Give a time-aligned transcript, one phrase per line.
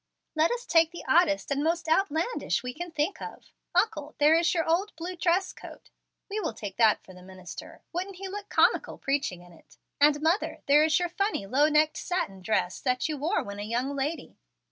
[0.33, 3.51] Let us take the oddest and most outlandish we can think of.
[3.75, 5.91] Uncle, there is your old blue dresscoat;
[6.27, 7.83] we will take that for the minister.
[7.93, 9.77] Wouldn't he look comical preaching in it?
[9.99, 13.61] And, mother, there is your funny low necked satin dress that you wore when a
[13.61, 14.39] young lady.